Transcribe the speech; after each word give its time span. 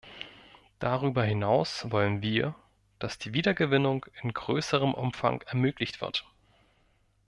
Darüber 0.79 1.23
hinaus 1.23 1.85
wollen 1.91 2.23
wir, 2.23 2.55
dass 2.97 3.19
die 3.19 3.33
Wiedergewinnung 3.35 4.03
in 4.23 4.33
größerem 4.33 4.95
Umfang 4.95 5.43
ermöglicht 5.43 6.01
wird. 6.01 6.25